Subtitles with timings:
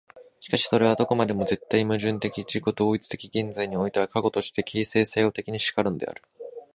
[0.39, 6.23] しかしそれはどこまでも絶対矛盾的自己同一的現在においての過去として、形成作用的に然るのである。